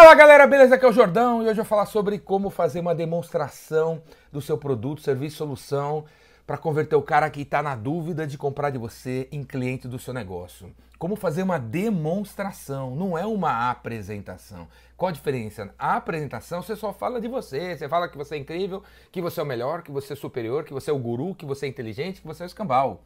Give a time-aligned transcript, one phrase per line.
[0.00, 0.76] Fala galera, beleza?
[0.76, 4.40] Aqui é o Jordão e hoje eu vou falar sobre como fazer uma demonstração do
[4.40, 6.06] seu produto, serviço, solução
[6.46, 9.98] para converter o cara que está na dúvida de comprar de você em cliente do
[9.98, 10.74] seu negócio.
[10.98, 14.66] Como fazer uma demonstração, não é uma apresentação.
[14.96, 15.68] Qual a diferença?
[15.78, 18.82] A apresentação você só fala de você, você fala que você é incrível,
[19.12, 21.44] que você é o melhor, que você é superior, que você é o guru, que
[21.44, 23.02] você é inteligente, que você é o escambau.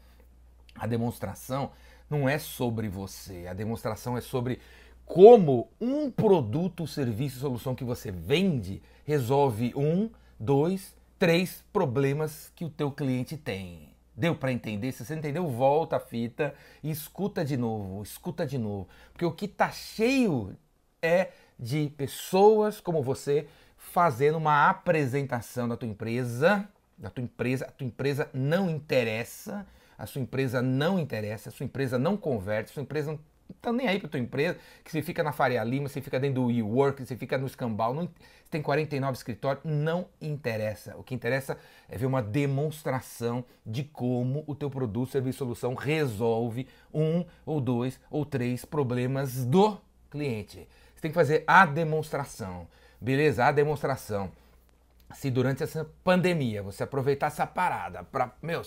[0.77, 1.73] A demonstração
[2.09, 4.61] não é sobre você, a demonstração é sobre
[5.07, 12.71] como um produto, serviço, solução que você vende resolve um, dois, três problemas que o
[12.71, 13.95] teu cliente tem.
[14.17, 14.93] Deu para entender?
[14.93, 19.33] Se você entendeu, volta a fita e escuta de novo, escuta de novo, porque o
[19.33, 20.57] que tá cheio
[21.03, 27.71] é de pessoas como você fazendo uma apresentação da tua empresa, da tua empresa, a
[27.71, 29.67] tua empresa não interessa,
[29.99, 33.21] a sua empresa não interessa, a sua empresa não converte, a sua empresa não
[33.61, 36.43] tá nem aí para tua empresa, que você fica na Faria Lima, você fica dentro
[36.43, 40.97] do WeWork, você fica no Escambau, não, você tem 49 escritórios, não interessa.
[40.97, 41.57] O que interessa
[41.89, 47.99] é ver uma demonstração de como o teu produto, serviço, solução resolve um ou dois
[48.11, 50.69] ou três problemas do cliente.
[50.95, 52.69] Você tem que fazer a demonstração,
[53.01, 53.47] beleza?
[53.47, 54.31] A demonstração.
[55.15, 58.63] Se durante essa pandemia você aproveitar essa parada para, meu,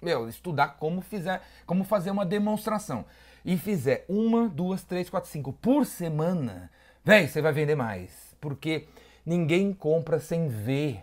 [0.00, 3.04] meu, estudar como fizer, como fazer uma demonstração
[3.44, 6.70] e fizer uma, duas, três, quatro, cinco por semana,
[7.04, 8.34] véi, você vai vender mais.
[8.40, 8.86] Porque
[9.24, 11.02] ninguém compra sem ver.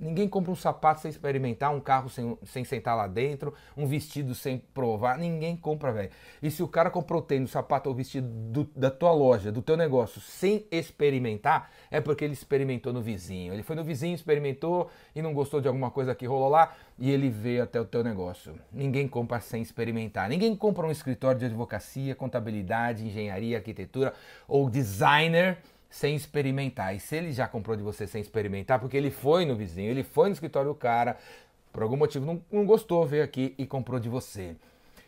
[0.00, 4.34] Ninguém compra um sapato sem experimentar, um carro sem, sem sentar lá dentro, um vestido
[4.34, 5.18] sem provar.
[5.18, 6.10] Ninguém compra, velho.
[6.42, 9.76] E se o cara comprou tênis, sapato ou vestido do, da tua loja, do teu
[9.76, 13.52] negócio, sem experimentar, é porque ele experimentou no vizinho.
[13.52, 17.10] Ele foi no vizinho, experimentou e não gostou de alguma coisa que rolou lá e
[17.10, 18.54] ele veio até o teu negócio.
[18.72, 20.30] Ninguém compra sem experimentar.
[20.30, 24.14] Ninguém compra um escritório de advocacia, contabilidade, engenharia, arquitetura
[24.48, 25.58] ou designer
[25.90, 26.94] sem experimentar.
[26.94, 30.04] E se ele já comprou de você sem experimentar, porque ele foi no vizinho, ele
[30.04, 31.18] foi no escritório do cara,
[31.72, 34.56] por algum motivo não, não gostou, veio aqui e comprou de você.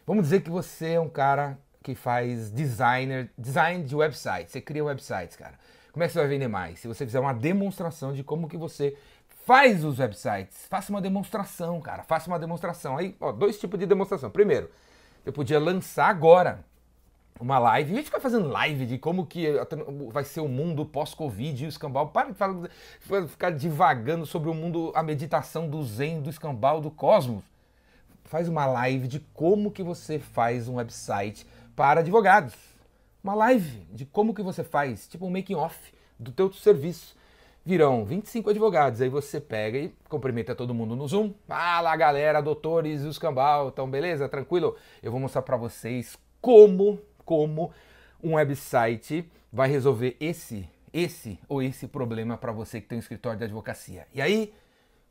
[0.04, 4.50] Vamos dizer que você é um cara que faz designer, design de website.
[4.50, 5.54] Você cria websites, cara.
[5.92, 6.80] Como é que você vai vender mais?
[6.80, 8.96] Se você fizer uma demonstração de como que você
[9.44, 12.02] faz os websites, faça uma demonstração, cara.
[12.02, 12.96] Faça uma demonstração.
[12.96, 14.30] Aí, ó, dois tipos de demonstração.
[14.30, 14.70] Primeiro,
[15.24, 16.64] eu podia lançar agora
[17.41, 19.47] uma live, e ficar fazendo live de como que
[20.10, 22.09] vai ser o mundo pós-Covid e o escambau.
[22.09, 27.43] Para de ficar divagando sobre o mundo, a meditação do Zen, do escambau, do cosmos.
[28.25, 32.54] Faz uma live de como que você faz um website para advogados.
[33.22, 35.76] Uma live de como que você faz, tipo um making off
[36.19, 37.16] do teu serviço.
[37.64, 41.32] Virão 25 advogados, aí você pega e cumprimenta todo mundo no Zoom.
[41.47, 44.28] Fala galera, doutores do escambau, então beleza?
[44.28, 44.76] Tranquilo?
[45.00, 47.72] Eu vou mostrar para vocês como como
[48.22, 53.38] um website vai resolver esse, esse ou esse problema para você que tem um escritório
[53.38, 54.06] de advocacia.
[54.14, 54.52] E aí,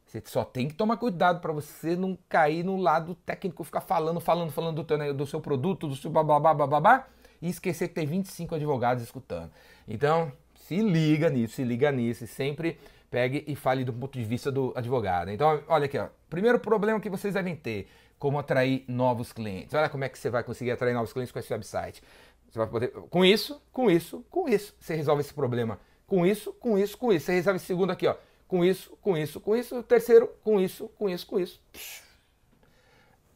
[0.06, 4.20] você só tem que tomar cuidado para você não cair no lado técnico, ficar falando,
[4.20, 7.08] falando, falando do, teu, do seu produto, do seu babá, babá,
[7.42, 9.52] e esquecer que tem 25 advogados escutando.
[9.88, 12.78] Então, se liga nisso, se liga nisso, e sempre
[13.10, 15.32] pegue e fale do ponto de vista do advogado.
[15.32, 16.08] Então, olha aqui, ó.
[16.32, 19.76] Primeiro problema que vocês devem ter, como atrair novos clientes.
[19.76, 22.02] Olha como é que você vai conseguir atrair novos clientes com esse website.
[22.50, 25.78] Você vai poder, com isso, com isso, com isso, você resolve esse problema.
[26.08, 27.26] Com isso, com isso, com isso.
[27.26, 28.16] Você resolve esse segundo aqui, ó.
[28.48, 29.78] Com isso, com isso, com isso.
[29.78, 31.62] O terceiro, com isso, com isso, com isso.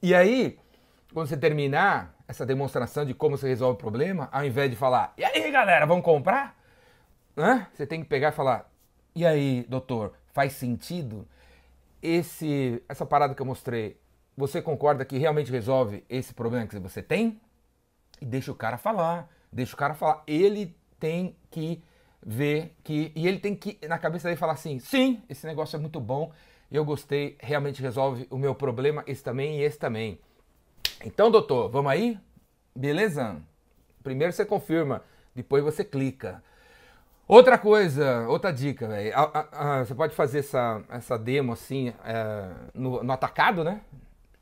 [0.01, 0.57] E aí,
[1.13, 5.13] quando você terminar essa demonstração de como você resolve o problema, ao invés de falar,
[5.17, 6.57] e aí galera, vamos comprar?
[7.35, 7.67] Né?
[7.73, 8.69] Você tem que pegar e falar,
[9.13, 11.27] e aí, doutor, faz sentido?
[12.05, 13.99] Esse, essa parada que eu mostrei
[14.37, 17.39] você concorda que realmente resolve esse problema que você tem?
[18.21, 20.23] E deixa o cara falar, deixa o cara falar.
[20.27, 21.81] Ele tem que
[22.21, 23.11] ver que.
[23.15, 26.33] E ele tem que, na cabeça dele, falar assim: sim, esse negócio é muito bom,
[26.69, 30.19] eu gostei, realmente resolve o meu problema, esse também e esse também.
[31.03, 32.19] Então, doutor, vamos aí?
[32.75, 33.41] Beleza?
[34.03, 35.01] Primeiro você confirma,
[35.33, 36.43] depois você clica.
[37.27, 39.11] Outra coisa, outra dica, velho.
[39.85, 43.81] Você pode fazer essa, essa demo assim é, no, no atacado, né?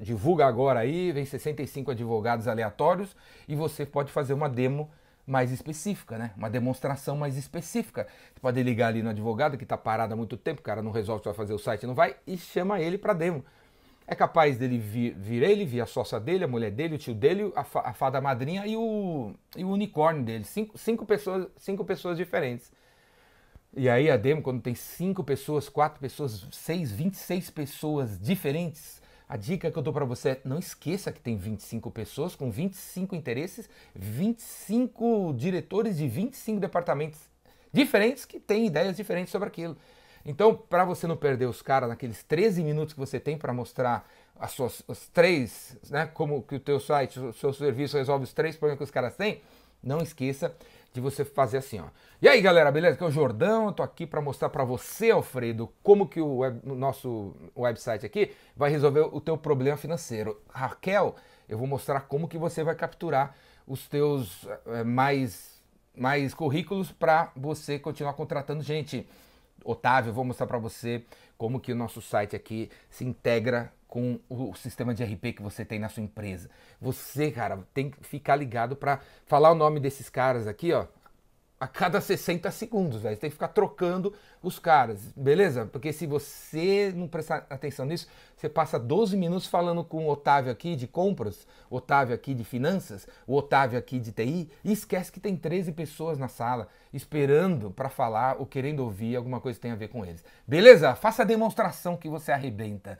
[0.03, 3.15] divulga agora aí, vem 65 advogados aleatórios
[3.47, 4.89] e você pode fazer uma demo
[5.25, 6.31] mais específica, né?
[6.35, 8.05] Uma demonstração mais específica.
[8.33, 10.91] Você pode ligar ali no advogado que está parado há muito tempo, o cara não
[10.91, 13.45] resolve só fazer o site, não vai, e chama ele para demo.
[14.05, 17.13] É capaz dele vir, vir, ele, vir a sócia dele, a mulher dele, o tio
[17.13, 20.43] dele, a, fa, a fada madrinha e o, e o unicórnio dele.
[20.43, 22.71] Cinco, cinco, pessoas, cinco pessoas diferentes.
[23.75, 29.35] E aí a demo, quando tem cinco pessoas, quatro pessoas, seis, 26 pessoas diferentes, a
[29.35, 33.15] dica que eu dou para você é não esqueça que tem 25 pessoas com 25
[33.15, 37.19] interesses, 25 diretores de 25 departamentos
[37.71, 39.75] diferentes que têm ideias diferentes sobre aquilo.
[40.25, 44.09] Então, para você não perder os caras naqueles 13 minutos que você tem para mostrar
[44.39, 48.33] as suas as três, né, como que o teu site, o seu serviço resolve os
[48.33, 49.41] três problemas que os caras têm,
[49.81, 50.55] não esqueça
[50.93, 51.87] de você fazer assim, ó.
[52.21, 52.95] E aí, galera, beleza?
[52.95, 56.37] Aqui é o Jordão, eu tô aqui para mostrar para você, Alfredo, como que o,
[56.37, 60.39] web, nosso website aqui vai resolver o teu problema financeiro.
[60.49, 61.15] Raquel,
[61.49, 63.35] eu vou mostrar como que você vai capturar
[63.67, 65.53] os teus é, mais
[65.95, 69.07] mais currículos para você continuar contratando gente.
[69.63, 71.03] Otávio, vou mostrar para você
[71.37, 75.63] como que o nosso site aqui se integra com o sistema de RP que você
[75.63, 76.49] tem na sua empresa.
[76.81, 80.87] Você, cara, tem que ficar ligado para falar o nome desses caras aqui, ó,
[81.63, 83.15] a cada 60 segundos, velho.
[83.15, 85.65] Você tem que ficar trocando os caras, beleza?
[85.65, 88.05] Porque se você não prestar atenção nisso,
[88.35, 92.43] você passa 12 minutos falando com o Otávio aqui de compras, o Otávio aqui de
[92.43, 97.71] finanças, o Otávio aqui de TI, e esquece que tem 13 pessoas na sala esperando
[97.71, 100.21] para falar ou querendo ouvir alguma coisa que tem a ver com eles.
[100.45, 100.93] Beleza?
[100.95, 102.99] Faça a demonstração que você arrebenta.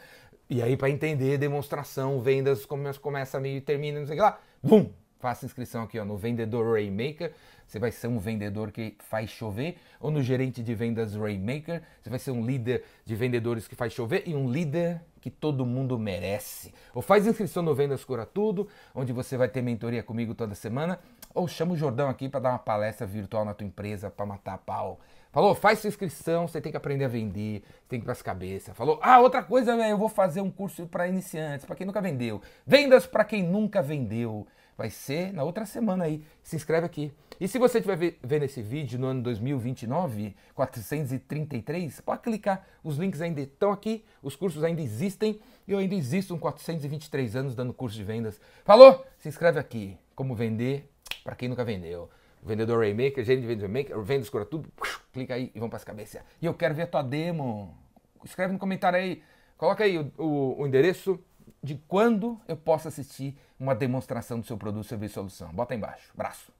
[0.50, 4.39] E aí, para entender, demonstração, vendas, começa, meio e termina, não sei o que lá,
[4.63, 5.02] bum!
[5.24, 7.31] Faça inscrição aqui ó, no Vendedor Raymaker.
[7.66, 9.78] Você vai ser um vendedor que faz chover.
[9.98, 11.81] Ou no gerente de vendas Raymaker.
[12.02, 15.66] Você vai ser um líder de vendedores que faz chover e um líder que todo
[15.66, 16.74] mundo merece.
[16.94, 21.00] Ou faz inscrição no Vendas Cura Tudo, onde você vai ter mentoria comigo toda semana.
[21.34, 24.56] Ou chama o Jordão aqui para dar uma palestra virtual na tua empresa para matar
[24.56, 25.00] a pau.
[25.31, 28.22] Falou, faz sua inscrição, você tem que aprender a vender, tem que ir para as
[28.22, 28.75] cabeças.
[28.75, 32.42] Falou, ah, outra coisa, eu vou fazer um curso para iniciantes, para quem nunca vendeu.
[32.68, 34.46] Vendas para quem nunca vendeu.
[34.78, 36.24] Vai ser na outra semana aí.
[36.42, 37.12] Se inscreve aqui.
[37.40, 42.66] E se você estiver vendo esse vídeo no ano 2029, 433, pode clicar.
[42.84, 45.40] Os links ainda estão aqui, os cursos ainda existem.
[45.68, 48.40] E eu ainda existo com 423 anos dando curso de vendas.
[48.64, 49.06] Falou?
[49.18, 49.98] Se inscreve aqui.
[50.16, 50.90] Como vender
[51.24, 52.10] para quem nunca vendeu.
[52.42, 54.70] Vendedor Raymaker, gerente de vendas Raymaker, vendas cura tudo.
[55.14, 56.22] Clica aí e vamos para as cabeças.
[56.42, 57.78] E eu quero ver a tua demo.
[58.24, 59.22] Escreve no comentário aí.
[59.58, 61.20] Coloca aí o, o, o endereço
[61.64, 65.51] de quando eu posso assistir uma demonstração do seu produto, serviço, solução.
[65.54, 66.12] Bota aí embaixo.
[66.13, 66.54] Braço.